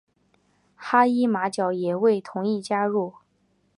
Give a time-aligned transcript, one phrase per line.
[0.75, 3.13] 哈伊马角也未同意加入。